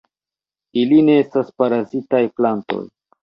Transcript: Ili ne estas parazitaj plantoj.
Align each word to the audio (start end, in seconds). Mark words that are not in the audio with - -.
Ili 0.83 0.97
ne 1.09 1.17
estas 1.25 1.53
parazitaj 1.63 2.23
plantoj. 2.41 2.81